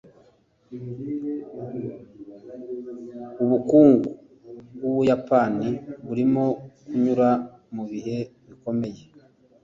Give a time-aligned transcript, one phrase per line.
[3.43, 4.09] ubukungu
[4.73, 5.69] bwubuyapani
[6.05, 6.43] burimo
[6.85, 7.29] kunyura
[7.75, 8.17] mubihe
[8.47, 9.01] bikomeye